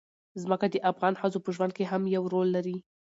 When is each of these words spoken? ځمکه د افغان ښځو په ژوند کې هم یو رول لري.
ځمکه 0.41 0.65
د 0.69 0.75
افغان 0.91 1.13
ښځو 1.21 1.39
په 1.45 1.49
ژوند 1.55 1.71
کې 1.77 1.83
هم 1.91 2.01
یو 2.15 2.23
رول 2.33 2.47
لري. 2.55 2.77